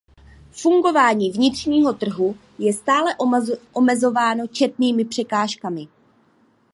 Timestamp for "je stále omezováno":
2.59-4.47